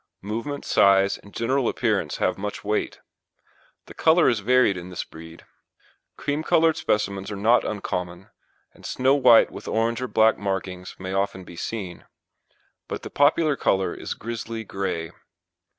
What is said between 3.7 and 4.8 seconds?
The colour is varied